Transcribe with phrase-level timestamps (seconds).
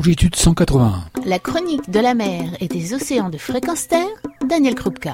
[0.00, 1.10] longitude 181.
[1.26, 4.08] La chronique de la mer et des océans de fréquence terre,
[4.48, 5.12] Daniel Krupka.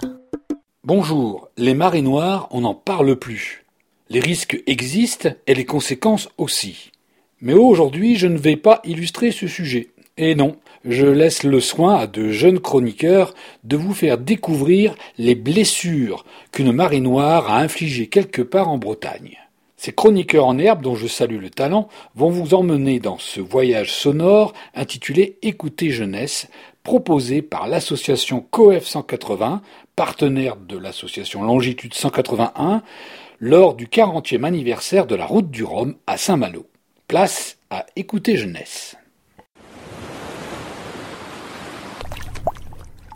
[0.85, 3.65] Bonjour, les marées noires, on n'en parle plus.
[4.11, 6.93] Les risques existent et les conséquences aussi.
[7.41, 9.91] Mais aujourd'hui, je ne vais pas illustrer ce sujet.
[10.19, 10.55] Et non,
[10.85, 13.35] je laisse le soin à de jeunes chroniqueurs
[13.65, 19.37] de vous faire découvrir les blessures qu'une marée noire a infligées quelque part en Bretagne.
[19.77, 23.93] Ces chroniqueurs en herbe, dont je salue le talent, vont vous emmener dans ce voyage
[23.93, 26.49] sonore intitulé Écoutez jeunesse,
[26.83, 29.61] proposé par l'association COEF 180,
[29.95, 32.83] partenaire de l'association Longitude 181,
[33.39, 36.67] lors du 40e anniversaire de la route du Rhum à Saint-Malo.
[37.07, 38.97] Place à Écoutez jeunesse.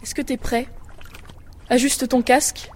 [0.02, 0.66] Est-ce que t'es prêt?
[1.70, 2.70] Ajuste ton casque.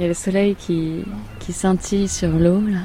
[0.00, 1.04] Il y a le soleil qui,
[1.40, 2.78] qui scintille sur l'eau, là.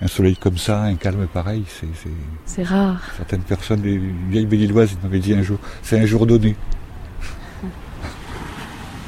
[0.00, 1.86] Un soleil comme ça, un calme pareil, c'est.
[2.46, 3.02] C'est rare.
[3.14, 3.98] Certaines personnes, les
[4.30, 6.56] vieilles béliloises, ils m'avaient dit un jour, c'est un jour donné.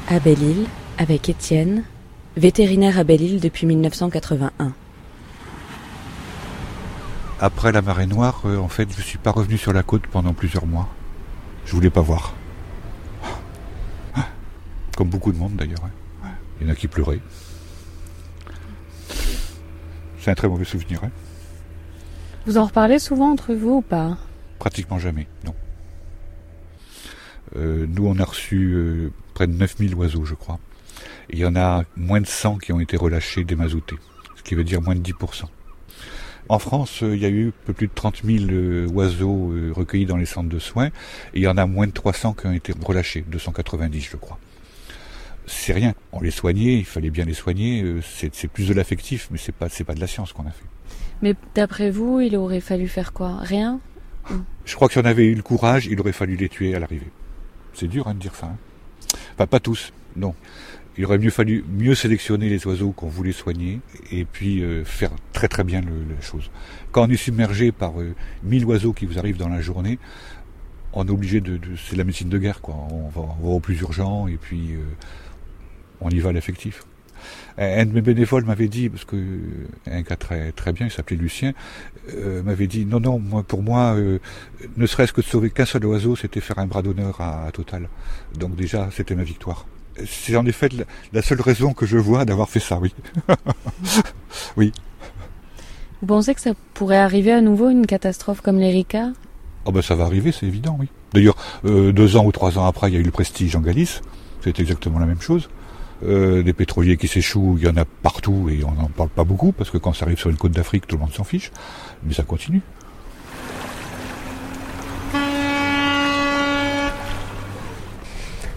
[0.09, 0.67] À Belle-Île,
[0.99, 1.85] avec Étienne,
[2.37, 4.71] vétérinaire à Belle-Île depuis 1981.
[7.39, 10.33] Après la marée noire, euh, en fait, je suis pas revenu sur la côte pendant
[10.33, 10.87] plusieurs mois.
[11.65, 12.35] Je voulais pas voir.
[14.95, 15.89] Comme beaucoup de monde d'ailleurs.
[16.61, 17.19] Il y en a qui pleuraient.
[20.19, 21.03] C'est un très mauvais souvenir.
[21.03, 21.09] hein.
[22.45, 24.17] Vous en reparlez souvent entre vous ou pas?
[24.59, 25.55] Pratiquement jamais, non.
[27.55, 30.59] Euh, nous, on a reçu euh, près de 9000 oiseaux, je crois.
[31.31, 33.95] Et il y en a moins de 100 qui ont été relâchés démazoutés,
[34.35, 35.45] ce qui veut dire moins de 10%.
[36.49, 39.51] En France, euh, il y a eu un peu plus de 30 000 euh, oiseaux
[39.75, 40.91] recueillis dans les centres de soins, et
[41.33, 44.37] il y en a moins de 300 qui ont été relâchés, 290 je crois.
[45.53, 48.73] C'est rien, on les soignait, il fallait bien les soigner, euh, c'est c'est plus de
[48.73, 50.63] l'affectif, mais c'est pas, c'est pas de la science qu'on a fait.
[51.21, 53.37] Mais d'après vous, il aurait fallu faire quoi?
[53.41, 53.79] Rien?
[54.65, 56.79] Je crois que si on avait eu le courage, il aurait fallu les tuer à
[56.79, 57.11] l'arrivée.
[57.73, 58.45] C'est dur hein, de dire ça.
[58.47, 58.57] hein.
[59.33, 60.33] Enfin, pas tous, non.
[60.97, 63.79] Il aurait mieux fallu mieux sélectionner les oiseaux qu'on voulait soigner
[64.11, 66.49] et puis euh, faire très très bien le, la chose.
[66.91, 68.13] Quand on est submergé par euh,
[68.43, 69.99] 1000 oiseaux qui vous arrivent dans la journée,
[70.93, 72.75] on est obligé de, de- c'est la médecine de guerre quoi.
[72.91, 74.79] On va, on va au plus urgent et puis euh,
[76.01, 76.83] on y va à l'affectif.
[77.57, 79.15] Un de mes bénévoles m'avait dit, parce que
[79.85, 81.53] un gars très très bien, il s'appelait Lucien,
[82.15, 84.19] euh, m'avait dit non non moi pour moi euh,
[84.77, 87.51] ne serait-ce que de sauver qu'un seul oiseau, c'était faire un bras d'honneur à, à
[87.51, 87.89] Total.
[88.37, 89.67] Donc déjà c'était ma victoire.
[90.07, 92.93] C'est en effet la, la seule raison que je vois d'avoir fait ça, oui.
[94.57, 94.71] oui.
[96.01, 99.11] Vous pensez que ça pourrait arriver à nouveau une catastrophe comme l'Erika?
[99.65, 100.87] Oh ben ça va arriver, c'est évident, oui.
[101.13, 101.35] D'ailleurs,
[101.65, 104.01] euh, deux ans ou trois ans après, il y a eu le Prestige en Galice.
[104.43, 105.49] C'est exactement la même chose.
[106.03, 109.23] Euh, des pétroliers qui s'échouent, il y en a partout et on n'en parle pas
[109.23, 111.51] beaucoup parce que quand ça arrive sur une côte d'Afrique, tout le monde s'en fiche.
[112.03, 112.61] Mais ça continue.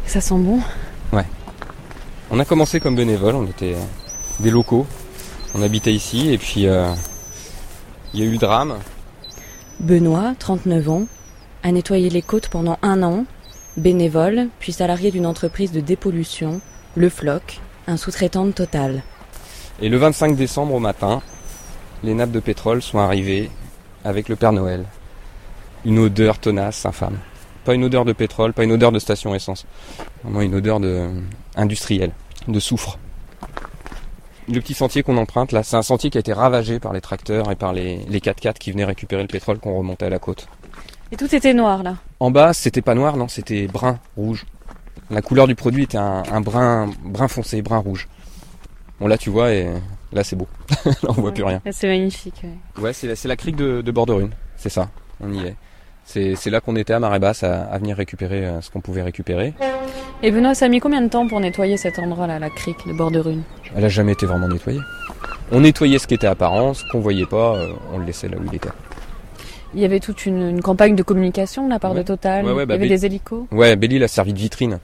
[0.06, 0.60] Ça sent bon
[2.30, 3.76] On a commencé comme bénévole, on était
[4.40, 4.86] des locaux,
[5.54, 6.92] on habitait ici et puis euh,
[8.14, 8.78] il y a eu le drame.
[9.80, 11.06] Benoît, 39 ans,
[11.62, 13.26] a nettoyé les côtes pendant un an,
[13.76, 16.60] bénévole, puis salarié d'une entreprise de dépollution,
[16.96, 19.02] Le Floc, un sous-traitant de Total.
[19.82, 21.22] Et le 25 décembre au matin,
[22.04, 23.50] les nappes de pétrole sont arrivées
[24.04, 24.84] avec le Père Noël.
[25.84, 27.18] Une odeur tenace, infâme.
[27.64, 29.66] Pas une odeur de pétrole, pas une odeur de station essence.
[30.22, 31.08] Vraiment une odeur de
[31.56, 32.12] industrielle,
[32.46, 32.96] de soufre.
[34.48, 37.00] Le petit sentier qu'on emprunte là, c'est un sentier qui a été ravagé par les
[37.00, 40.20] tracteurs et par les, les 4x4 qui venaient récupérer le pétrole qu'on remontait à la
[40.20, 40.46] côte.
[41.10, 41.96] Et tout était noir là.
[42.20, 44.46] En bas, c'était pas noir, non, c'était brun, rouge.
[45.10, 48.08] La couleur du produit était un, un brun, brun foncé, brun rouge.
[49.00, 49.68] Bon là, tu vois, et
[50.12, 50.48] là c'est beau.
[50.86, 51.60] là, on voit plus rien.
[51.70, 52.42] C'est magnifique.
[52.44, 52.82] ouais.
[52.82, 54.88] Ouais, c'est la, crique de, de Borderune, c'est ça.
[55.20, 55.56] On y est.
[56.06, 58.80] C'est c'est là qu'on était à marée basse à, à venir récupérer euh, ce qu'on
[58.80, 59.54] pouvait récupérer.
[60.22, 62.92] Et Benoît, ça a mis combien de temps pour nettoyer cet endroit-là, la crique de
[62.92, 63.42] Borderune
[63.76, 64.80] Elle a jamais été vraiment nettoyée.
[65.50, 68.36] On nettoyait ce qui était apparent, ce qu'on voyait pas, euh, on le laissait là
[68.38, 68.70] où il était.
[69.74, 71.98] Il y avait toute une, une campagne de communication de la part Ouais.
[71.98, 72.44] de Total.
[72.44, 73.44] Ouais, ouais, bah, il y avait des hélicos.
[73.50, 74.78] Ouais, Belle-Île a servi de vitrine.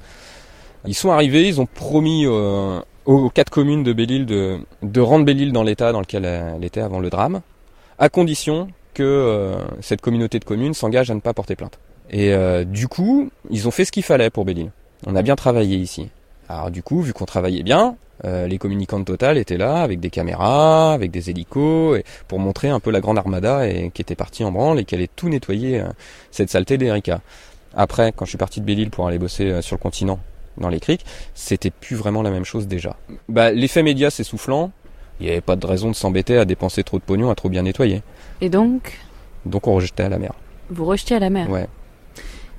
[0.86, 5.24] Ils sont arrivés, ils ont promis euh, aux quatre communes de Belle-Île de, de rendre
[5.24, 7.40] Belle-Île dans l'état dans lequel elle était avant le drame,
[7.98, 11.78] à condition que euh, cette communauté de communes s'engage à ne pas porter plainte.
[12.10, 14.70] Et euh, du coup, ils ont fait ce qu'il fallait pour Belle-Île.
[15.06, 16.08] On a bien travaillé ici.
[16.48, 20.00] Alors du coup, vu qu'on travaillait bien, euh, les communicants de Total étaient là avec
[20.00, 24.02] des caméras, avec des hélicos, et pour montrer un peu la grande armada et, qui
[24.02, 25.88] était partie en branle et qui allait tout nettoyer euh,
[26.30, 27.20] cette saleté d'Erika.
[27.74, 30.18] Après, quand je suis parti de Belle-Île pour aller bosser euh, sur le continent,
[30.58, 32.96] dans les criques, c'était plus vraiment la même chose déjà.
[33.28, 34.72] Bah, l'effet média s'essoufflant,
[35.20, 37.48] il n'y avait pas de raison de s'embêter à dépenser trop de pognon à trop
[37.48, 38.02] bien nettoyer.
[38.40, 38.98] Et donc,
[39.46, 40.32] Donc on rejetait à la mer.
[40.70, 41.48] vous rejetiez à la mer?
[41.48, 41.66] Ouais.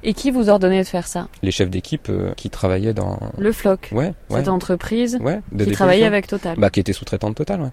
[0.04, 3.20] Et qui vous ordonnait de faire ça Les chefs d'équipe euh, qui travaillaient dans.
[3.38, 4.38] Le Floc, Ouais, ouais.
[4.40, 6.58] cette entreprise Ouais, de qui travaillait avec Total.
[6.58, 7.70] Bah, qui était sous-traitante totale, ouais.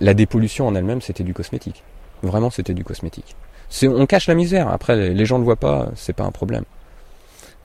[0.00, 1.84] La dépollution en elle-même, c'était du cosmétique.
[2.22, 3.36] Vraiment, c'était du cosmétique.
[3.84, 4.68] On cache la misère.
[4.68, 6.64] Après, les- gens le voient pas, c'est pas un problème.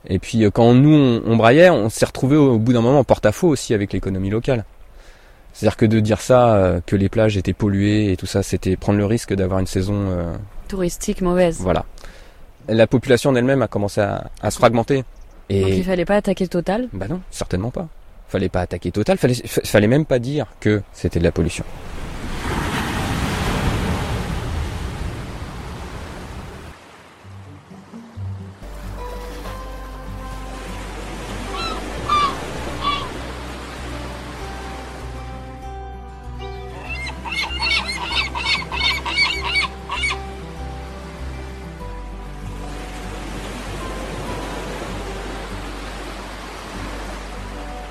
[0.08, 3.00] Et puis, euh, quand nous, on, on braillait, on s'est retrouvé au bout d'un moment
[3.00, 4.64] en porte-à-faux aussi avec l'économie locale.
[5.52, 8.76] C'est-à-dire que de dire ça, euh, que les plages étaient polluées et tout ça, c'était
[8.76, 10.32] prendre le risque d'avoir une saison, euh,
[10.68, 11.58] Touristique mauvaise.
[11.60, 11.84] voilà.
[12.68, 15.04] La population en elle-même a commencé à, à se fragmenter.
[15.48, 16.88] Et Donc il fallait pas attaquer Total?
[16.92, 17.88] bah non, certainement pas.
[18.28, 21.64] Fallait pas attaquer Total, fallait, fa- fallait même pas dire que c'était de la pollution.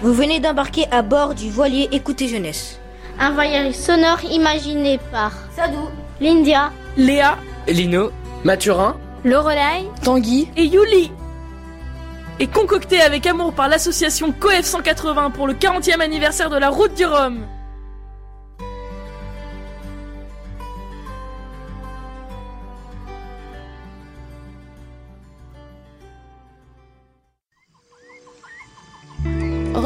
[0.01, 2.79] Vous venez d'embarquer à bord du voilier Écoutez Jeunesse.
[3.19, 5.89] Un voyage sonore imaginé par Sadou,
[6.21, 7.35] Lindia, Léa,
[7.67, 8.11] Lino,
[8.43, 8.95] Mathurin,
[9.25, 11.11] Lorelai, Tanguy et Yuli.
[12.39, 16.93] Et concocté avec amour par l'association COEF 180 pour le 40e anniversaire de la route
[16.93, 17.47] du Rhum.